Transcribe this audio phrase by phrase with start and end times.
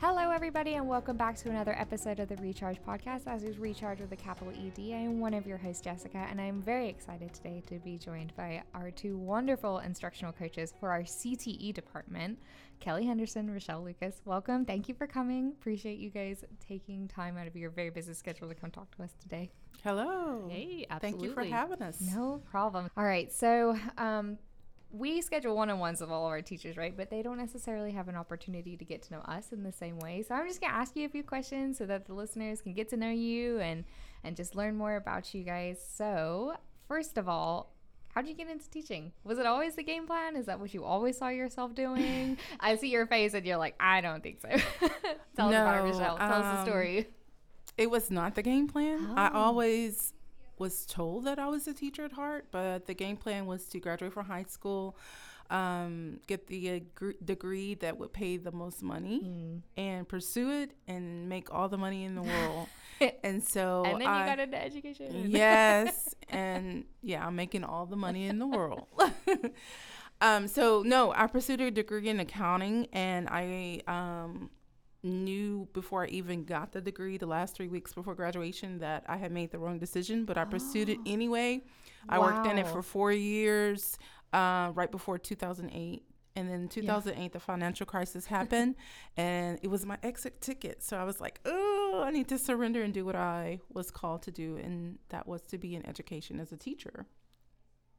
[0.00, 3.26] Hello, everybody, and welcome back to another episode of the Recharge Podcast.
[3.26, 6.40] As is Recharge with a capital ED, I am one of your hosts, Jessica, and
[6.40, 11.02] I'm very excited today to be joined by our two wonderful instructional coaches for our
[11.02, 12.38] CTE department,
[12.78, 14.22] Kelley Henderson, Rachell Lucas.
[14.24, 14.64] Welcome.
[14.64, 15.48] Thank you for coming.
[15.48, 19.02] Appreciate you guys taking time out of your very busy schedule to come talk to
[19.02, 19.50] us today.
[19.82, 20.46] Hello.
[20.48, 21.18] Hey, absolutely.
[21.18, 22.00] Thank you for having us.
[22.00, 22.88] No problem.
[22.96, 23.32] All right.
[23.32, 24.38] So, um,
[24.90, 26.96] we schedule one on ones of all of our teachers, right?
[26.96, 29.98] But they don't necessarily have an opportunity to get to know us in the same
[29.98, 30.22] way.
[30.26, 32.72] So, I'm just going to ask you a few questions so that the listeners can
[32.72, 33.84] get to know you and,
[34.24, 35.78] and just learn more about you guys.
[35.94, 36.54] So,
[36.88, 37.74] first of all,
[38.14, 39.12] how did you get into teaching?
[39.24, 40.34] Was it always the game plan?
[40.34, 42.38] Is that what you always saw yourself doing?
[42.60, 44.48] I see your face and you're like, I don't think so.
[45.36, 46.16] Tell us about it, No, Michelle.
[46.16, 47.06] Tell us the um, story.
[47.76, 49.12] It was not the game plan.
[49.14, 49.38] I Oh.
[49.38, 50.14] always
[50.60, 53.80] was told that I was a teacher at heart, but the game plan was to
[53.80, 54.96] graduate from high school,
[55.50, 59.62] um, get the uh, gr- degree that would pay the most money, Mm.
[59.76, 62.68] and pursue it and make all the money in the world.
[63.22, 65.30] and so and then you got into education.
[65.30, 68.88] yes and yeah i'm making all the money in the world
[70.20, 74.50] um so no i pursued a degree in accounting and i um
[75.02, 79.16] knew before i even got the degree the last three weeks before graduation that i
[79.16, 81.60] had made the wrong decision but i pursued it anyway
[82.08, 83.96] i worked in it for four years
[84.32, 86.02] uh, right before 2008
[86.36, 88.74] and then 2008 the financial crisis happened
[89.16, 92.82] and it was my exit ticket so i was like oh i need to surrender
[92.82, 96.40] and do what i was called to do and that was to be in education
[96.40, 97.06] as a teacher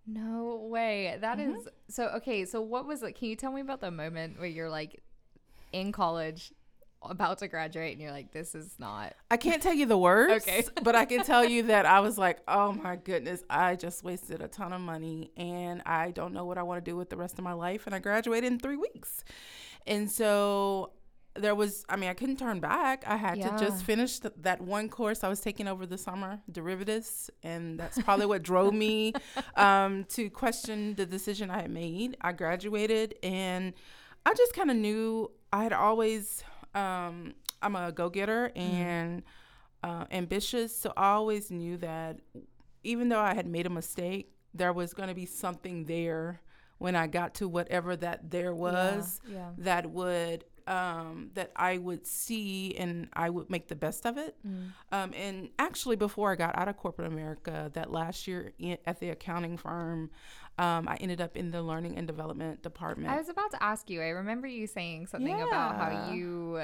[0.06, 1.18] No way.
[1.22, 1.68] That is Mhm.
[1.88, 2.46] so okay.
[2.46, 3.14] So what was it?
[3.14, 5.04] Can you tell me about the moment where you're like
[5.72, 6.52] in college,
[7.02, 9.14] about to graduate, and you're like, this is not.
[9.32, 10.64] i can't tell you the words Okay.
[10.84, 14.42] but i can tell you that i was like oh my goodness i just wasted
[14.42, 17.16] a ton of money and i don't know what i want to do with the
[17.18, 19.24] rest of my life and i graduated in three weeks
[19.88, 20.92] and so
[21.36, 23.56] there was i mean i couldn't turn back i had Yeah.
[23.56, 27.80] to just finish th- that one course i was taking over the summer derivatives and
[27.80, 29.14] that's probably what drove me
[29.56, 33.74] um, to question the decision i had made i graduated and
[34.26, 36.44] i just kind of knew i had always
[36.76, 39.24] um, i'm a go-getter and
[39.84, 42.20] uh, ambitious so i always knew that
[42.84, 46.42] even though i had made a mistake there was going to be something there
[46.78, 49.50] when i got to whatever that there was Yeah.
[49.60, 54.36] that would um, that I would see and I would make the best of it.
[54.48, 54.72] Mm.
[54.92, 58.54] Um, and actually, before I got out of corporate America, that last year
[58.86, 60.12] at the accounting firm,
[60.60, 63.10] um, I ended up in the learning and development department.
[63.10, 64.02] I was about to ask you.
[64.02, 66.62] I remember you saying something about how you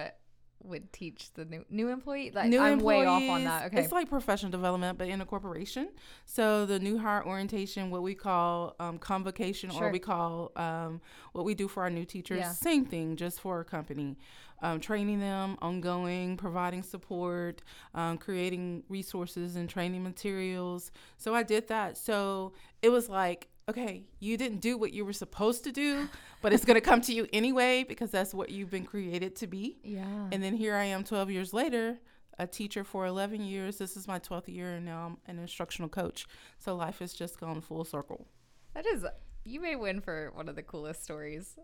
[0.65, 2.31] would teach the new new employee.
[2.33, 3.67] Like new I'm way off on that.
[3.67, 3.81] Okay.
[3.81, 5.89] It's like professional development, but in a corporation.
[6.25, 9.85] So the new hire orientation, what we call um, convocation, Sure.
[9.87, 11.01] or we call um,
[11.33, 12.51] what we do for our new teachers, Yeah.
[12.51, 14.17] same thing, just for a company.
[14.61, 17.61] Um, training them, ongoing, providing support,
[17.93, 20.91] um, creating resources and training materials.
[21.17, 21.97] So I did that.
[21.97, 26.07] So it was like, okay, you didn't do what you were supposed to do,
[26.41, 29.47] but it's going to come to you anyway because that's what you've been created to
[29.47, 29.77] be.
[29.83, 30.29] yeah.
[30.31, 31.97] And then here I am 12 years later,
[32.37, 33.77] a teacher for 11 years.
[33.77, 36.27] This is my 12th year, and now I'm an instructional coach.
[36.59, 38.27] So life has just gone full circle.
[38.73, 39.05] That is,
[39.45, 41.57] you may win for one of the coolest stories.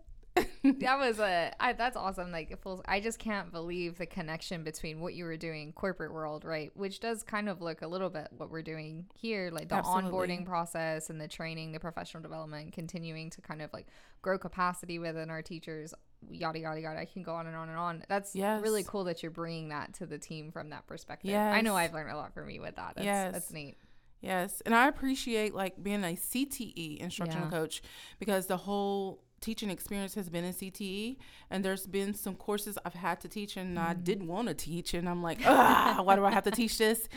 [0.64, 2.30] That was a, I, that's awesome.
[2.30, 6.12] Like, it feels, I just can't believe the connection between what you were doing corporate
[6.12, 6.70] world, right?
[6.74, 10.10] Which does kind of look a little bit what we're doing here, like the Absolutely.
[10.10, 13.86] onboarding process and the training, the professional development, continuing to kind of like
[14.22, 15.94] grow capacity within our teachers,
[16.30, 17.00] yada yada yada.
[17.00, 18.04] I can go on and on and on.
[18.08, 21.30] That's really cool that you're bringing that to the team from that perspective.
[21.30, 21.54] Yes.
[21.54, 22.92] I know I've learned a lot from you with that.
[22.94, 23.32] That's, Yes.
[23.32, 23.76] that's neat.
[24.20, 27.50] Yes, and I appreciate like being a CTE instructional Yeah.
[27.58, 27.82] coach
[28.20, 31.18] because the whole teaching experience has been in CTE,
[31.50, 34.02] and there's been some courses I've had to teach and I mm.
[34.02, 37.08] didn't want to teach, and I'm like, why do I have to teach this?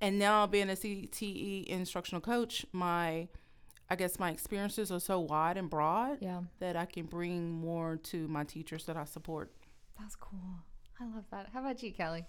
[0.00, 3.28] And now being a CTE instructional coach, my
[3.90, 6.42] I guess my experiences are so wide and broad Yeah.
[6.58, 9.50] that I can bring more to my teachers that I support.
[9.98, 10.60] That's cool.
[11.00, 11.48] I love that.
[11.54, 12.26] How about you, Kelley?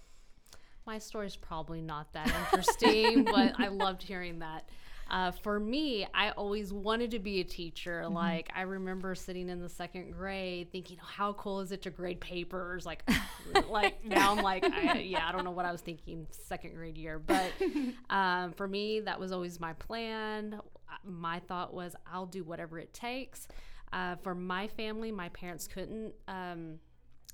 [0.86, 4.70] My story's probably not that interesting, but I loved hearing that.
[5.10, 8.08] Uh, for me, I always wanted to be a teacher.
[8.08, 12.20] Like I remember sitting in the second grade, thinking, "How cool is it to grade
[12.20, 13.10] papers?" Like,
[13.70, 16.98] like now I'm like, I, yeah, I don't know what I was thinking second grade
[16.98, 17.52] year, but
[18.10, 20.60] um, for me, that was always my plan.
[21.04, 23.48] My thought was, I'll do whatever it takes.
[23.92, 26.14] Uh, for my family, my parents couldn't.
[26.28, 26.80] Um,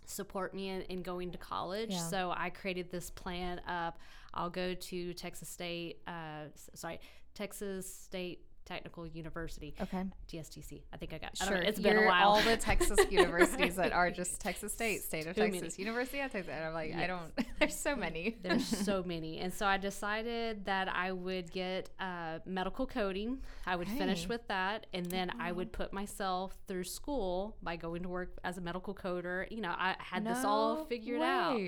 [0.08, 1.92] support me in, in going to college.
[1.92, 1.98] Yeah.
[1.98, 3.96] So I created this plan of
[4.34, 7.00] I'll go to Texas State, uh, sorry,
[7.36, 10.04] Texas State Technical University, Okay.
[10.28, 10.82] TSTC.
[10.92, 11.34] I think I got.
[11.40, 11.58] I Sure.
[11.58, 12.30] know, it's been a You're while.
[12.30, 15.60] All the Texas universities that are just Texas State, State of Too many.
[15.60, 16.52] Texas, University of Texas.
[16.52, 17.32] And I'm like, I don't.
[17.60, 18.38] There's so many.
[18.42, 19.38] There's so many.
[19.38, 23.38] And so I decided that I would get uh, medical coding.
[23.68, 24.88] I would finish with that.
[24.94, 28.96] And then I would put myself through school by going to work as a medical
[28.96, 29.46] coder.
[29.52, 31.62] You know, I had this all No figured out.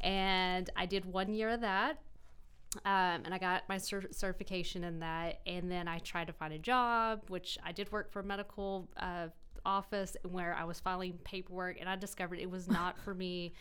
[0.00, 1.98] And I did one year of that.
[2.84, 5.40] Um, and I got my cer- certification in that.
[5.46, 8.88] And then I tried to find a job, which I did work for a medical
[8.96, 9.28] uh,
[9.64, 11.78] office where I was filing paperwork.
[11.80, 13.52] And I discovered it was not for me.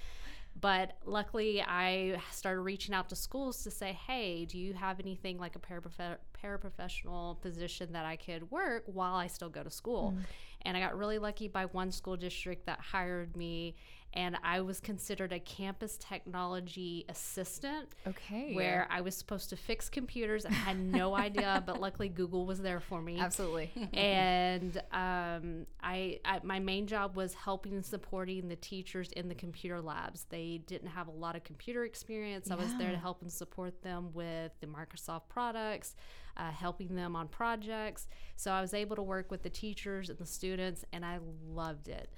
[0.59, 5.37] But luckily, I started reaching out to schools to say, hey, do you have anything
[5.37, 10.15] like a paraprof- paraprofessional position that I could work while I still go to school?
[10.63, 13.75] And I got really lucky by one school district that hired me,
[14.13, 17.89] and I was considered a campus technology assistant.
[18.07, 18.53] Okay.
[18.53, 20.45] Where I was supposed to fix computers.
[20.45, 23.71] I had no idea, but luckily Google was there for me Absolutely.
[23.93, 29.35] and um, I, I my main job was helping and supporting the teachers in the
[29.35, 30.25] computer labs.
[30.29, 32.49] They didn't have a lot of computer experience.
[32.49, 35.95] I was there to help and support them with the Microsoft products,
[36.37, 38.07] uh, helping them on projects.
[38.35, 41.87] So I was able to work with the teachers and the students, and I loved
[41.87, 42.09] it.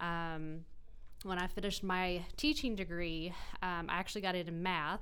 [0.00, 0.60] Um,
[1.24, 3.32] when I finished my teaching degree,
[3.62, 5.00] um, I actually got into math,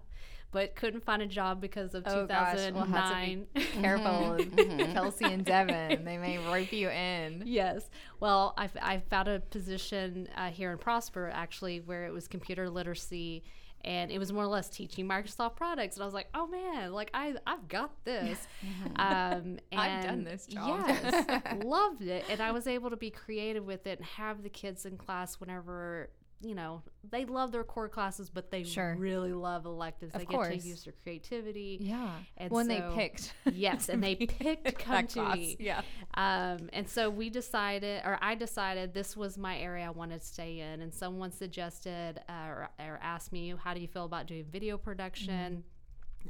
[0.53, 2.55] but couldn't find a job because of Oh, gosh.
[2.73, 3.47] We'll have to 2009.
[3.55, 6.05] be careful, Kelsey and Devin.
[6.05, 7.43] They may rope you in.
[7.45, 7.91] Yes.
[8.21, 12.71] Well, I, I found a position uh, here in Prosper actually where it was computer
[12.71, 13.43] literacy
[13.85, 15.97] and it was more or less teaching Microsoft products.
[15.97, 18.47] And I was like, oh man, like I, I've got this.
[18.97, 20.85] um, and I've done this job.
[20.89, 21.45] Yes.
[21.65, 22.25] loved it.
[22.29, 25.39] And I was able to be creative with it and have the kids in class
[25.41, 26.11] whenever.
[26.41, 28.95] You know, they love their core classes, but they Sure.
[28.99, 30.15] really love electives.
[30.15, 30.49] Of they course.
[30.49, 31.79] get to use their creativity.
[31.81, 32.11] Yeah.
[32.37, 33.33] And when so- they picked.
[33.51, 35.37] Yes, and they picked come to class.
[35.37, 35.57] me.
[35.59, 35.81] Yeah.
[36.15, 40.27] Um, and so we decided, or I decided, this was my area I wanted to
[40.27, 40.83] stay in.
[40.83, 44.77] And someone suggested uh, or, or asked me, "How do you feel about doing video
[44.77, 45.65] production?"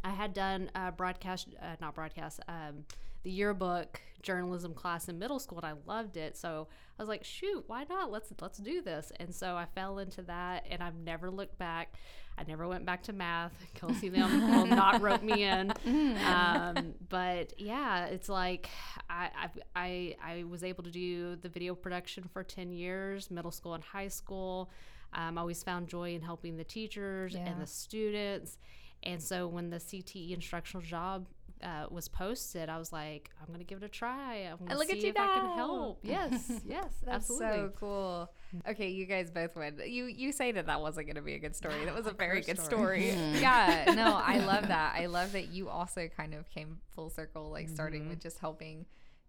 [0.05, 2.85] I had done uh, broadcast, uh, not broadcast, um,
[3.25, 6.37] the yearbook journalism class in middle school, and I loved it.
[6.37, 6.69] So
[6.99, 8.11] I was like, "Shoot, why not?
[8.11, 11.95] Let's let's do this." And so I fell into that, and I've never looked back.
[12.37, 13.53] I never went back to math.
[13.75, 15.73] Kelsey them will not rope me in.
[16.25, 18.69] Um, but yeah, it's like
[19.11, 23.51] I, I I I was able to do the video production for ten years, middle
[23.51, 24.71] school and high school.
[25.13, 27.47] Um, I always found joy in helping the teachers Yeah.
[27.49, 28.59] and the students.
[29.05, 31.27] And so when the CTE instructional job
[31.65, 34.49] uh, was posted, I was like, I'm gonna give it a try.
[34.51, 35.55] I'm gonna look see at you if I can now.
[35.57, 35.99] help.
[36.05, 37.49] Yes, yes, That's absolutely.
[37.59, 38.31] so cool.
[38.69, 39.81] Okay, you guys both win.
[39.87, 41.75] You you say that that wasn't to be a good story.
[41.87, 43.11] That was a very good story.
[43.11, 43.31] story.
[43.41, 44.95] yeah, no, I love that.
[44.97, 48.11] I love that you also kind of came full circle, like starting Mm-hmm.
[48.11, 48.85] with just helping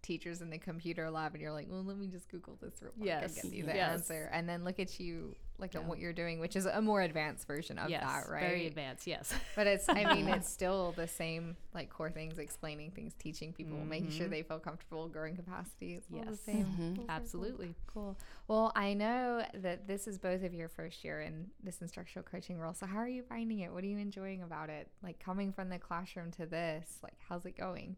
[0.06, 2.92] teachers in the computer lab, and you're like, well, let me just Google this real
[2.92, 3.92] quick Yes, and get you the yes.
[3.94, 7.02] answer, and then look at you, like at what you're doing, which is a more
[7.02, 8.42] advanced version of yes, that, right?
[8.42, 9.08] very advanced.
[9.08, 13.54] Yes, But it's, I mean, it's still the same, like core things, explaining things, teaching
[13.54, 15.96] people, making sure they feel comfortable, growing capacity.
[15.96, 16.32] It's all the Mm-hmm.
[16.32, 16.40] Yes.
[16.42, 16.66] same.
[16.66, 16.78] Mhm.
[16.78, 17.06] Full circle.
[17.10, 17.76] absolutely.
[17.88, 18.18] Cool.
[18.48, 22.60] Well, I know that this is both of your first year in this instructional coaching
[22.60, 22.74] role.
[22.74, 23.72] So, how are you finding it?
[23.74, 24.90] What are you enjoying about it?
[25.02, 27.96] Like coming from the classroom to this, like, how's it going?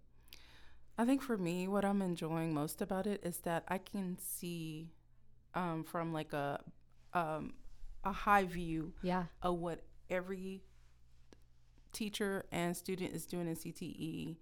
[0.98, 4.92] I think for me, what I'm enjoying most about it is that I can see
[5.54, 6.60] um, from like a
[7.14, 7.54] um,
[8.04, 9.26] a high view Yeah.
[9.42, 10.64] of what every
[11.94, 14.38] teacher and student is doing in CTE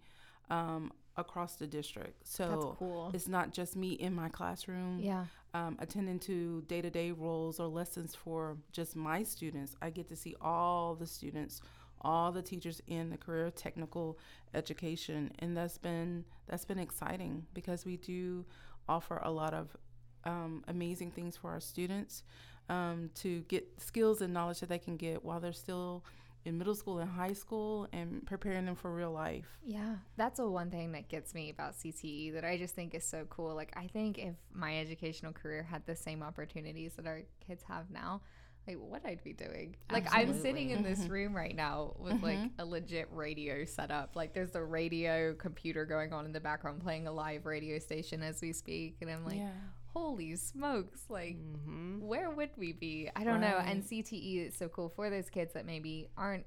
[0.50, 2.28] um, across the district.
[2.28, 3.12] So cool.
[3.14, 5.26] it's not just me in my classroom Yeah.
[5.54, 9.76] um, attending to day to day roles or lessons for just my students.
[9.82, 11.62] I get to see all the students,
[12.06, 14.18] all the teachers in the career technical
[14.54, 18.46] education, and that's been that's been exciting because we do
[18.88, 19.76] offer a lot of
[20.24, 22.24] um, amazing things for our students
[22.70, 26.04] um, to get skills and knowledge that they can get while they're still
[26.46, 29.58] in middle school and high school and preparing them for real life.
[29.66, 33.04] Yeah, that's the one thing that gets me about CTE that I just think is
[33.04, 33.56] so cool.
[33.56, 37.90] Like, I think if my educational career had the same opportunities that our kids have
[37.90, 38.22] now,
[38.68, 39.76] like what I'd be doing.
[39.92, 41.14] Like, I'm sitting in this mm-hmm.
[41.14, 42.60] room right now with like mm-hmm.
[42.60, 44.16] a legit radio set up.
[44.16, 48.24] Like, there's the radio computer going on in the background playing a live radio station
[48.24, 48.98] as we speak.
[49.02, 49.52] And I'm like, yeah.
[49.94, 52.02] holy smokes, like, Mm-hmm.
[52.02, 53.10] where would we be?
[53.16, 53.58] I don't know.
[53.64, 56.46] And CTE is so cool for those kids that maybe aren't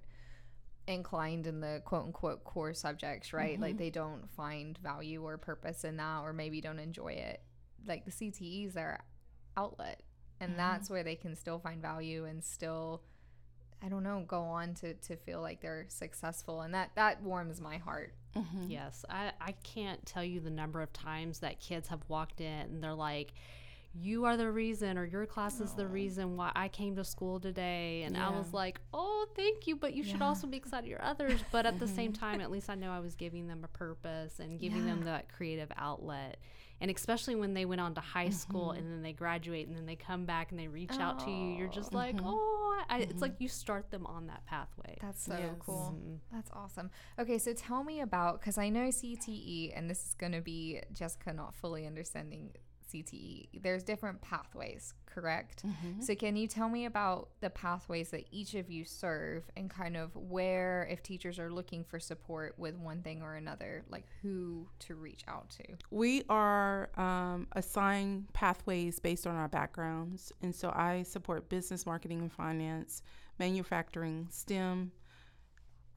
[0.87, 3.61] inclined in the quote unquote core subjects, right?
[3.61, 3.79] Like mm-hmm.
[3.79, 7.43] they don't find value or purpose in that or maybe don't enjoy it.
[7.87, 9.05] Like the CTEs are their
[9.57, 10.03] outlet.
[10.41, 10.59] And mm-hmm.
[10.59, 13.03] that's where they can still find value and still
[13.81, 17.61] I don't know, go on to, to feel like they're successful and that that warms
[17.61, 18.65] my heart mm-hmm.
[18.69, 22.47] Yes, I, I can't tell you the number of times that kids have walked in
[22.47, 23.33] and they're like,
[23.95, 27.41] you are the reason, or your class is the reason why I came to school
[27.41, 28.03] today.
[28.03, 29.77] And I was like, oh, thank you.
[29.77, 31.41] But you should also be excited for others.
[31.51, 32.25] But at the same mm-hmm.
[32.25, 35.33] time, at least I know I was giving them a purpose and giving them that
[35.33, 36.39] creative outlet.
[36.81, 38.79] And especially when they went on to high school mm-hmm.
[38.79, 41.57] and then they graduate and then they come back and they reach out to you,
[41.57, 42.29] you're just like, oh, mm-hmm.
[42.29, 43.21] oh I, it's mm-hmm.
[43.21, 44.97] like you start them on that pathway.
[45.01, 45.55] That's so Yes.
[45.59, 45.95] cool.
[45.97, 46.15] Mm-hmm.
[46.33, 46.91] That's awesome.
[47.19, 50.81] Okay, so tell me about because I know CTE, and this is going to be
[50.93, 52.53] Jessica not fully understanding
[52.93, 53.63] CTE.
[53.63, 55.65] There's different pathways, correct?
[56.01, 59.97] So can you tell me about the pathways that each of you serve, and kind
[59.97, 64.69] of where, if teachers are looking for support with one thing or another, like who
[64.81, 65.65] to reach out to?
[65.91, 70.33] We are um, assigned pathways based on our backgrounds.
[70.43, 73.03] And so I support business, marketing, and finance,
[73.39, 74.93] manufacturing, STEM,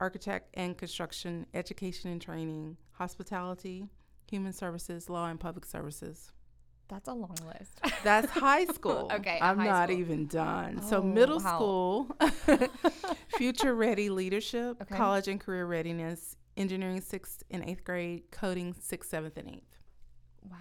[0.01, 3.87] architect and construction, education and training, hospitality,
[4.29, 6.31] human services, law, and public services.
[6.91, 7.79] That's a long list.
[8.03, 9.09] That's high school.
[9.13, 9.99] Okay, I'm not school.
[9.99, 10.81] even done.
[10.83, 11.55] so Oh, middle wow.
[11.55, 12.17] school,
[13.29, 14.95] future ready leadership, Okay.
[14.97, 19.77] college and career readiness, engineering sixth and eighth grade, coding sixth, seventh, and eighth.
[20.49, 20.57] wow,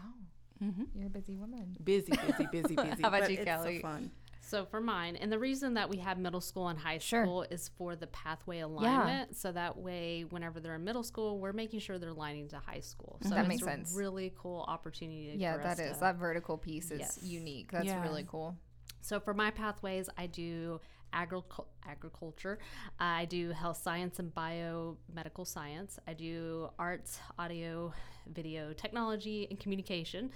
[0.60, 1.76] hmm you're a busy woman.
[1.82, 3.02] Busy, busy, busy, busy.
[3.02, 3.76] How about but you, it's Kelley?
[3.78, 4.10] So fun.
[4.50, 7.25] So for mine, and the reason that we have middle school and high Sure.
[7.25, 9.37] school is for the pathway alignment.
[9.37, 12.80] So that way, whenever they're in middle school, we're making sure they're aligning to high
[12.80, 13.19] school.
[13.23, 13.95] So That it's makes a sense.
[13.95, 15.37] really cool opportunity.
[15.38, 17.23] Yeah, for us that is to- that vertical piece is Yes.
[17.23, 17.71] unique.
[17.71, 18.02] That's Yeah.
[18.02, 18.57] really cool.
[19.02, 20.80] So for my pathways, I do
[21.12, 22.59] agricul- agriculture.
[22.99, 26.00] I do health science and biomedical science.
[26.09, 27.92] I do arts, audio,
[28.26, 30.33] video, technology, and communication.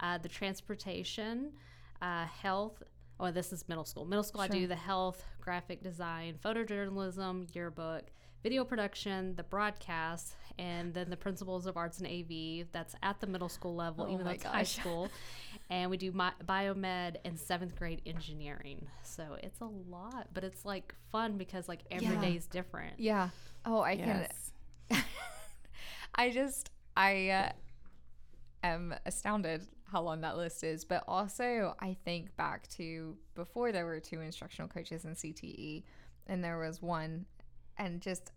[0.00, 1.52] Uh, the transportation,
[2.00, 2.82] uh, health.
[3.20, 4.04] Oh, this is middle school.
[4.04, 8.04] Middle school, I do the health, graphic design, photojournalism, yearbook,
[8.42, 12.68] video production, the broadcast, and then the principles of arts and AV.
[12.72, 15.08] That's at the middle school level, Oh even though my it's high school.
[15.70, 18.86] and we do my, biomed and seventh grade engineering.
[19.02, 22.20] So it's a lot, but it's like fun because like every Yeah.
[22.20, 23.00] day is different.
[23.00, 23.30] Yeah.
[23.64, 24.28] Oh, I can.
[24.90, 25.02] Yes.
[26.14, 27.52] I just I uh,
[28.62, 33.86] am astounded how long that list is, but also I think back to before there
[33.86, 35.82] were two instructional coaches in CTE,
[36.26, 37.24] and there was one,
[37.76, 38.32] and just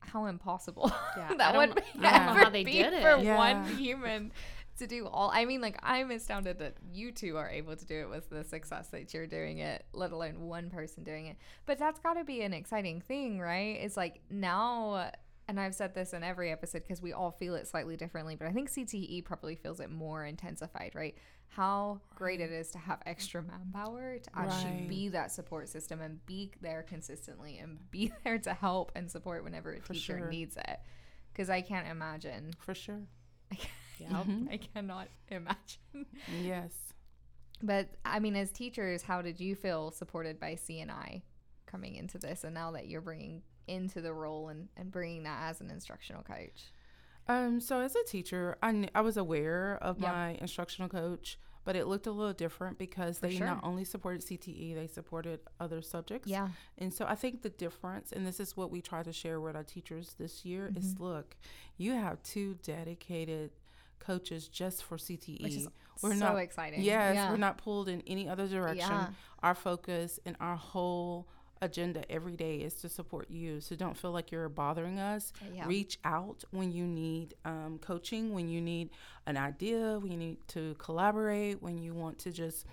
[0.00, 3.02] how impossible Yeah, that would kn- I don't know ever how they be did it.
[3.02, 3.36] for Yeah.
[3.36, 4.32] one human
[4.78, 5.30] to do all.
[5.32, 8.42] I mean, like I'm astounded that you two are able to do it with the
[8.42, 11.36] success that you're doing it, let alone one person doing it.
[11.66, 13.78] But that's got to be an exciting thing, right?
[13.80, 15.10] It's like now,
[15.48, 18.46] and I've said this in every episode because we all feel it slightly differently, but
[18.46, 21.16] I think CTE probably feels it more intensified, right?
[21.48, 24.88] How great it is to have extra manpower to actually Right.
[24.88, 29.44] be that support system and be there consistently and be there to help and support
[29.44, 30.28] whenever a For teacher sure.
[30.28, 30.80] needs it.
[31.32, 32.52] Because I can't imagine.
[32.58, 33.02] For sure.
[33.98, 34.08] Yeah.
[34.08, 34.48] Mm-hmm.
[34.50, 36.06] I cannot imagine.
[36.42, 36.72] Yes.
[37.62, 41.22] But I mean, as teachers, how did you feel supported by CNI
[41.66, 45.50] coming into this, and now that you're bringing into the role and, and bringing that
[45.50, 46.72] as an instructional coach?
[47.28, 50.12] Um, so as a teacher, I, kn- I was aware of Yep.
[50.12, 53.46] my instructional coach, but it looked a little different because For they sure.
[53.46, 56.26] not only supported CTE, they supported other subjects.
[56.28, 59.40] Yeah, And so I think the difference, and this is what we try to share
[59.40, 61.04] with our teachers this year, is Mm-hmm.
[61.04, 61.36] look,
[61.76, 63.52] you have two dedicated
[64.00, 65.42] coaches just for CTE.
[65.44, 65.68] which is
[66.02, 66.82] we're so not exciting.
[66.82, 67.30] Yes, yeah.
[67.30, 68.90] we're not pulled in any other direction.
[68.90, 69.06] Yeah.
[69.44, 71.28] Our focus and our whole
[71.62, 73.60] agenda every day is to support you.
[73.60, 75.32] So don't feel like you're bothering us.
[75.54, 75.66] Yeah.
[75.66, 78.90] Reach out when you need um, coaching, when you need
[79.26, 82.66] an idea, when you need to collaborate, when you want to just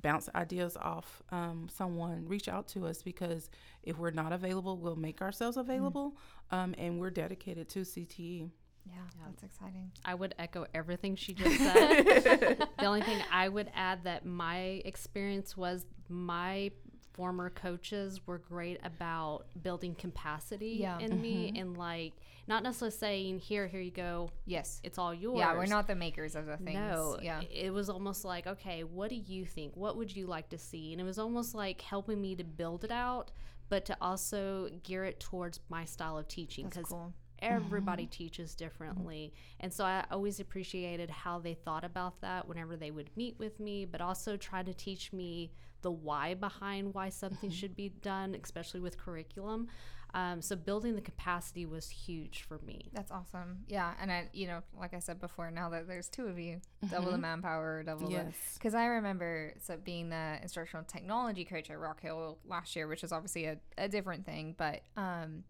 [0.00, 2.26] bounce ideas off um, someone.
[2.26, 3.50] Reach out to us because
[3.84, 6.16] if we're not available, we'll make ourselves available,
[6.50, 7.82] um, and we're dedicated to.
[7.82, 8.48] CTE.
[8.84, 9.92] Yeah, that's exciting.
[10.04, 12.66] I would echo everything she just said.
[12.78, 16.72] the only thing I would add that my experience was my
[17.12, 20.98] former coaches were great about building capacity Yeah.
[20.98, 21.56] in me mm-hmm.
[21.60, 22.14] and like
[22.48, 24.80] not necessarily saying here here you go Yes.
[24.82, 26.74] it's all yours Yeah, we're not the makers of the things.
[26.74, 27.40] no Yeah.
[27.50, 30.92] it was almost like okay what do you think what would you like to see
[30.92, 33.30] and it was almost like helping me to build it out
[33.68, 37.12] but to also gear it towards my style of teaching because cool.
[37.40, 38.10] everybody mm-hmm.
[38.10, 43.10] teaches differently and so i always appreciated how they thought about that whenever they would
[43.16, 45.50] meet with me but also try to teach me
[45.82, 49.68] the why behind why something should be done especially with curriculum
[50.14, 53.60] um, so building the capacity was huge for me That's awesome.
[53.66, 56.60] Yeah, and I, you know, like I said before, now that there's two of you,
[56.90, 58.12] double the manpower, double the.
[58.12, 58.34] Yes.
[58.54, 63.02] Because I remember so being the instructional technology coach at Rock Hill last year, which
[63.02, 65.44] is obviously a, a different thing, but um,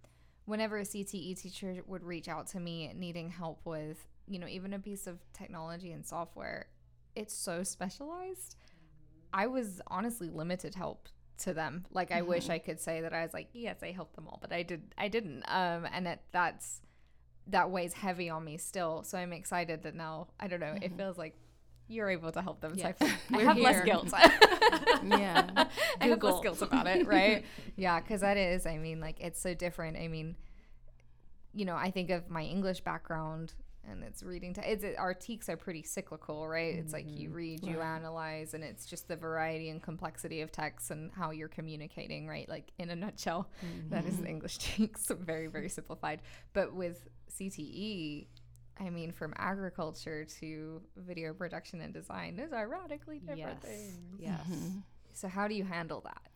[0.45, 4.75] whenever a CTE teacher would reach out to me needing help with, you know, even
[4.75, 6.67] a piece of technology and software,
[7.17, 8.57] it's so specialized.
[9.33, 11.09] I was honestly limited help
[11.39, 11.87] to them.
[11.91, 14.39] Like I wish I could say that I was like, yes, I helped them all,
[14.41, 15.43] but I did I didn't.
[15.49, 16.81] Um and it, that's
[17.49, 19.03] that weighs heavy on me still.
[19.03, 21.35] So I'm excited that now, I don't know, it feels like
[21.89, 22.77] you're able to help them.
[22.79, 23.19] So I, Yes.
[23.29, 24.13] feel, I have less guilt.
[25.03, 25.51] Yeah.
[26.01, 26.31] I have Google.
[26.37, 27.45] less guilt about it, right?
[27.77, 29.97] yeah, because that is, I mean, like it's so different.
[29.99, 30.37] I mean,
[31.53, 33.53] you know, I think of my English background
[33.91, 34.55] and it's reading.
[34.55, 36.75] T- it's, it, our TEKS are pretty cyclical, right?
[36.75, 37.37] It's like you mm-hmm.
[37.37, 41.49] read, you analyze, and it's just the variety and complexity of texts and how you're
[41.49, 42.49] communicating, right?
[42.49, 43.51] Like in a nutshell,
[43.91, 46.21] that is the English TEKS, very, very simplified.
[46.53, 47.09] But with
[47.39, 48.27] CTE,
[48.81, 53.63] I mean, from agriculture to video production and design, those are radically different Yes.
[53.63, 53.99] things.
[54.19, 54.41] Yes.
[55.15, 56.32] So how do you handle that?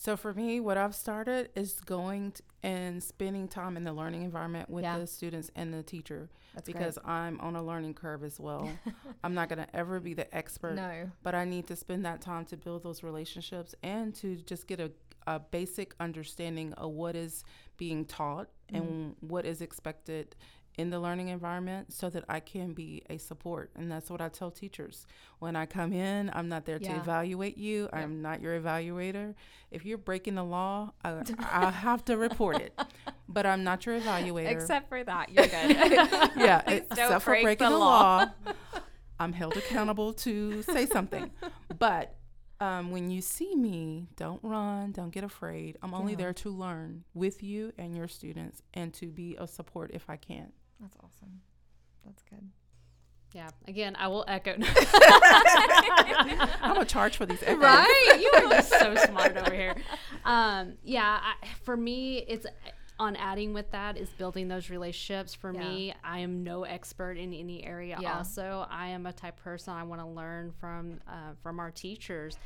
[0.00, 4.22] So for me, what I've started is going t- and spending time in the learning
[4.22, 4.98] environment with Yeah.
[4.98, 8.70] the students and the teacher That's because I'm on a learning curve as well.
[9.22, 12.22] I'm not going to ever be the expert, no, but I need to spend that
[12.22, 14.90] time to build those relationships and to just get a,
[15.26, 17.44] a basic understanding of what is
[17.76, 19.28] being taught and mm-hmm.
[19.28, 20.34] what is expected
[20.78, 23.70] in the learning environment so that I can be a support.
[23.76, 25.06] And that's what I tell teachers.
[25.38, 27.88] When I come in, I'm not there to evaluate you.
[27.92, 29.34] I'm not your evaluator.
[29.70, 32.78] If you're breaking the law, I, I have to report it.
[33.28, 34.50] But I'm not your evaluator.
[34.50, 35.76] except for that, you're good.
[36.36, 38.18] yeah, except for breaking the the, law.
[38.46, 38.52] law.
[39.18, 41.30] I'm held accountable to say something.
[41.78, 42.16] But
[42.60, 45.76] um, when you see me, don't run, don't get afraid.
[45.82, 46.18] I'm only Yeah.
[46.18, 50.16] there to learn with you and your students and to be a support if I
[50.16, 50.52] can.
[50.80, 51.40] That's awesome.
[52.04, 52.48] That's good.
[53.32, 53.50] Yeah.
[53.68, 54.56] Again, I will echo.
[56.62, 57.42] I'm gonna charge for these.
[57.42, 57.62] echoes.
[57.62, 58.18] right?
[58.20, 59.76] You are just so smart over here.
[60.24, 62.46] Um, yeah, I, for me, it's
[62.98, 65.32] on adding with that is building those relationships.
[65.34, 67.96] For me, I am no expert in any area.
[68.00, 68.18] Yeah.
[68.18, 72.36] Also, I am a type person I want to learn from uh, from our teachers.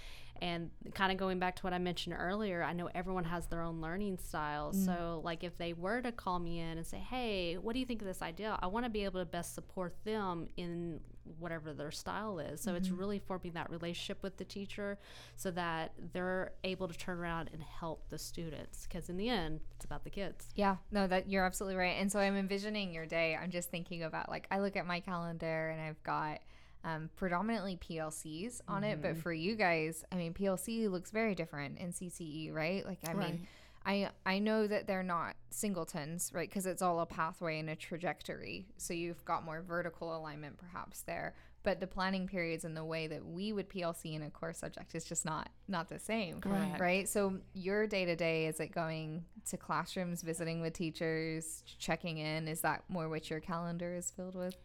[0.43, 3.63] And kind of going back to what I mentioned earlier, I know everyone has their
[3.63, 4.73] own learning style.
[4.73, 4.85] Mm.
[4.85, 7.87] So, like, if they were to call me in and say, "Hey, what do you
[7.87, 11.01] think of this idea?" I want to be able to best support them in
[11.39, 12.61] whatever their style is.
[12.61, 12.97] So it's mm-hmm.
[12.99, 14.99] really forming that relationship with the teacher
[15.37, 19.61] so that they're able to turn around and help the students because in the end
[19.77, 20.49] it's about the kids.
[20.55, 21.97] Yeah, no, that you're absolutely right.
[21.99, 23.37] And so I'm envisioning your day.
[23.41, 26.41] I'm just thinking about like I look at my calendar and I've got
[26.85, 31.79] um, predominantly PLCs on it, but for you guys, I mean, PLC looks very different
[31.79, 32.85] in CTE, right?
[32.87, 33.33] Like, I Right.
[33.33, 33.47] mean,
[33.87, 36.49] I I know that they're not singletons, right?
[36.49, 38.67] Because it's all a pathway and a trajectory.
[38.77, 41.35] So you've got more vertical alignment perhaps there.
[41.63, 44.95] But the planning periods and the way that we would PLC in a core subject
[44.95, 46.81] is just not not the same, Correct.
[46.81, 47.09] right?
[47.09, 52.49] So your day to day is it going to classrooms, visiting with teachers, checking in?
[52.49, 54.57] Is that more what your calendar is filled with?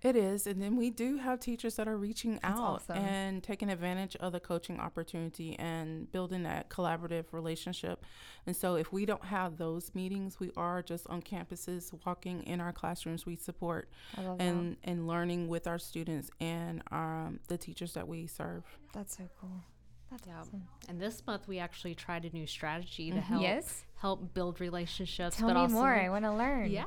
[0.00, 2.58] It is, and then we do have teachers that are reaching out
[2.88, 2.96] awesome.
[2.98, 8.04] and taking advantage of the coaching opportunity and building that collaborative relationship.
[8.46, 12.60] And so, if we don't have those meetings, we are just on campuses, walking in
[12.60, 13.26] our classrooms.
[13.26, 18.06] We support I love and and learning with our students and um, the teachers that
[18.06, 18.62] we serve.
[18.92, 19.64] That's so cool.
[20.12, 20.40] That's Yeah.
[20.40, 20.68] awesome.
[20.88, 23.84] And this month we actually tried a new strategy to help Yes.
[23.96, 25.36] help build relationships.
[25.36, 25.92] Tell but me also, more.
[25.92, 26.70] I want to learn.
[26.70, 26.84] Yeah.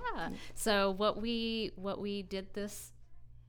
[0.56, 2.94] So what we what we did this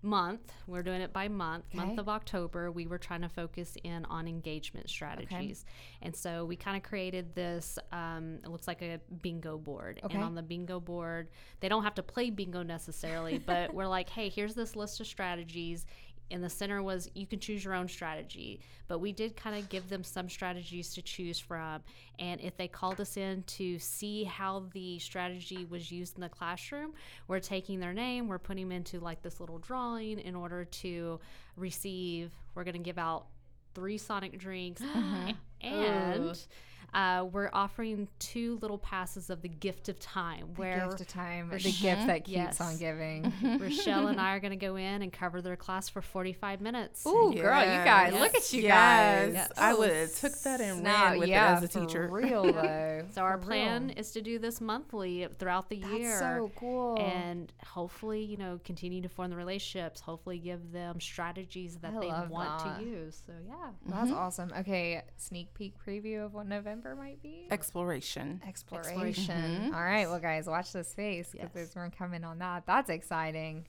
[0.02, 1.78] month, we're doing it by month, Okay.
[1.84, 5.64] month of October, we were trying to focus in on engagement strategies.
[6.02, 10.00] And so we kind of created this um, it looks like a bingo board.
[10.04, 10.14] Okay.
[10.14, 11.28] And on the bingo board,
[11.60, 15.06] they don't have to play bingo necessarily, but we're like, "Hey, here's this list of
[15.06, 15.86] strategies."
[16.30, 19.68] In the center was you can choose your own strategy but we did kind of
[19.68, 21.82] give them some strategies to choose from.
[22.18, 26.28] And if they called us in to see how the strategy was used in the
[26.28, 26.92] classroom
[27.28, 31.20] we're taking their name we're putting them into like this little drawing in order to
[31.56, 32.32] receive.
[32.54, 33.26] We're going to give out
[33.74, 34.82] three sonic drinks.
[34.94, 35.32] Uh-huh.
[35.62, 36.46] A- and
[36.94, 41.48] uh, we're offering two little passes of the gift of time where gift of time,
[41.48, 42.60] the gift that keeps Yes.
[42.60, 43.32] on giving.
[43.42, 47.06] Rachell and I are going to go in and cover their class for 45 minutes.
[47.06, 49.32] Ooh, girl, you guys, look at you guys.
[49.34, 49.50] Yes.
[49.56, 52.08] I would have took that and Snap, ran with yeah, it as a teacher.
[52.08, 53.04] For real though.
[53.14, 53.98] So our For plan real.
[53.98, 56.18] is to do this monthly throughout the That's year.
[56.18, 56.98] so cool.
[56.98, 60.00] And hopefully, you know, continue to form the relationships.
[60.00, 62.78] Hopefully, give them strategies that I they want that.
[62.80, 63.22] to use.
[63.26, 64.52] So yeah, That's awesome.
[64.58, 67.46] Okay, sneak peek preview of what November might be.
[67.50, 68.40] Exploration.
[68.46, 69.72] Exploration.
[69.74, 71.54] All right, well, guys, watch this space because Yes.
[71.54, 72.64] there's more coming on that.
[72.66, 73.66] That's exciting.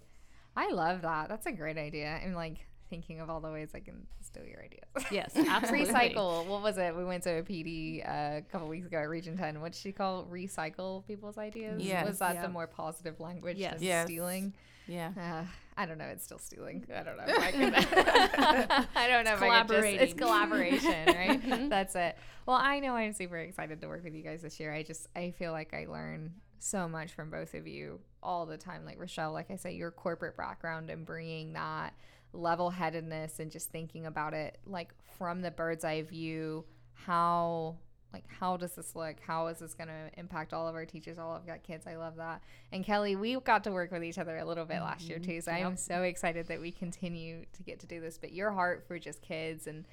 [0.56, 1.30] I love that.
[1.30, 2.20] That's a great idea.
[2.24, 2.58] I'm like
[2.90, 4.84] thinking of all the ways I can steal your ideas.
[5.12, 5.92] Yes, absolutely.
[5.92, 6.46] recycle.
[6.46, 6.96] What was it?
[6.96, 9.62] We went to a PD uh, a couple weeks ago at Region 10.
[9.62, 11.82] What did she call recycle people's ideas?
[11.82, 12.08] Yes.
[12.08, 12.42] Was that Yeah.
[12.44, 13.76] the more positive language Yes.
[13.76, 14.06] than Yes.
[14.06, 14.54] stealing?
[14.88, 15.12] Yeah.
[15.18, 15.44] Uh,
[15.78, 16.06] I don't know.
[16.06, 16.86] It's still stealing.
[16.94, 17.24] I don't know.
[17.28, 17.74] I, can,
[18.96, 19.34] I don't know.
[19.34, 21.42] if I could just, it's collaboration, right?
[21.44, 21.70] Mm-hmm.
[21.70, 22.18] That's it.
[22.46, 24.74] Well, I know I'm super excited to work with you guys this year.
[24.74, 28.58] I just I feel like I learn so much from both of you all the
[28.58, 28.86] time.
[28.86, 31.94] Like Rachell, like I said, your corporate background and bringing that
[32.32, 36.66] level headedness and just thinking about it like from the bird's eye view.
[36.94, 37.78] How
[38.14, 39.16] like how does this look?
[39.26, 41.18] How is this going to impact all of our teachers?
[41.18, 41.88] All of our kids.
[41.88, 42.42] I love that.
[42.72, 45.42] And kelley we got to work with each other a little bit last year too
[45.42, 48.18] so i am so excited that we continue to get to do this.
[48.18, 49.86] But your heart for just kids and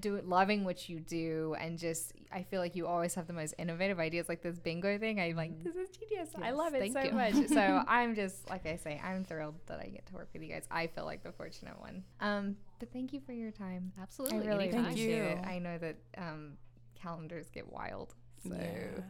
[0.00, 3.32] do it loving what you do and just i feel like you always have the
[3.32, 5.20] most innovative ideas like this bingo thing.
[5.20, 6.30] I'm like this is genius.
[6.42, 7.12] I love it so you.
[7.12, 7.34] much.
[7.48, 10.48] So i'm just like i say i'm thrilled that i get to work with you
[10.48, 10.66] guys.
[10.70, 12.02] I feel like the fortunate one.
[12.20, 13.92] Um but thank you for your time.
[14.00, 14.46] Absolutely.
[14.46, 14.70] I really.
[14.70, 15.14] Thank you.
[15.14, 15.38] it.
[15.46, 16.58] I know that um,
[17.04, 18.14] calendars get wild.
[18.48, 19.02] So Yeah.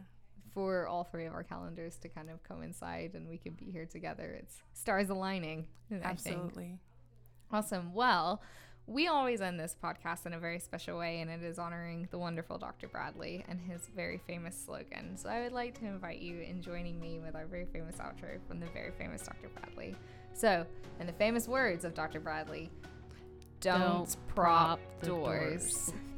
[0.53, 3.85] for all three of our calendars to kind of coincide and we can be here
[3.85, 5.67] together, it's stars aligning.
[5.91, 6.77] Absolutely.
[7.51, 7.93] Awesome.
[7.93, 8.41] Well,
[8.87, 12.19] we always end this podcast in a very special way, and it is honoring the
[12.19, 12.87] wonderful Dr.
[12.87, 15.17] Bradley and his very famous slogan.
[15.17, 18.39] So I would like to invite you in joining me with our very famous outro
[18.47, 19.49] from the very famous Dr.
[19.49, 19.95] Bradley.
[20.33, 20.65] So,
[20.99, 22.19] in the famous words of Dr.
[22.19, 22.69] Bradley,
[23.61, 25.87] don't, Don't prop prop doors.
[25.87, 25.93] doors.